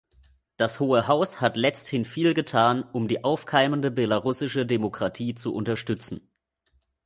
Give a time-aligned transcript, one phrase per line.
[0.57, 6.27] Das Hohe Haus hat letzthin viel getan, um die aufkeimende belarussische Demokratie zu unterstützen.